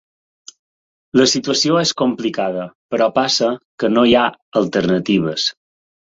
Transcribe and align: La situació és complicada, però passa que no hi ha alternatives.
La 1.19 1.27
situació 1.33 1.77
és 1.81 1.91
complicada, 2.03 2.65
però 2.95 3.09
passa 3.19 3.51
que 3.85 3.93
no 3.93 4.07
hi 4.13 4.19
ha 4.23 4.27
alternatives. 4.65 5.47